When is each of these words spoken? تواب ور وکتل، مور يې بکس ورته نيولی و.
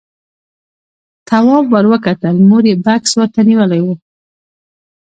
تواب 1.27 1.65
ور 1.73 1.85
وکتل، 1.93 2.35
مور 2.49 2.63
يې 2.69 2.75
بکس 2.85 3.11
ورته 3.15 3.39
نيولی 3.47 3.81
و. 3.83 3.87